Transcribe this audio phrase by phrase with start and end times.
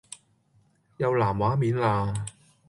[0.97, 2.25] 又藍畫面啦